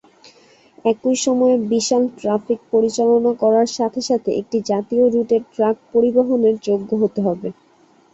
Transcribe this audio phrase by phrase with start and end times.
[0.85, 7.19] একই সময়ে বিশাল ট্র্যাফিক পরিচালনা করার সাথে সাথে একটি জাতীয় রুটের ট্রাক পরিবহনের যোগ্য হতে
[7.27, 7.49] হবে।